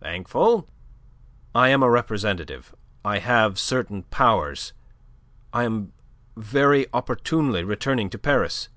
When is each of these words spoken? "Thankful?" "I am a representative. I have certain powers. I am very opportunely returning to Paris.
"Thankful?" 0.00 0.66
"I 1.54 1.68
am 1.68 1.84
a 1.84 1.88
representative. 1.88 2.74
I 3.04 3.18
have 3.20 3.60
certain 3.60 4.02
powers. 4.02 4.72
I 5.52 5.62
am 5.62 5.92
very 6.36 6.88
opportunely 6.92 7.62
returning 7.62 8.10
to 8.10 8.18
Paris. 8.18 8.70